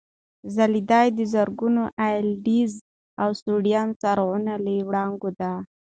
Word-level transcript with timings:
ځلېدا 0.55 1.01
د 1.17 1.19
زرګونو 1.33 1.83
اېل 2.03 2.27
ای 2.33 2.39
ډیز 2.45 2.71
او 3.21 3.29
سوډیم 3.41 3.89
څراغونو 4.01 4.53
له 4.65 4.73
وړانګو 4.87 5.29
ده. 5.39 5.51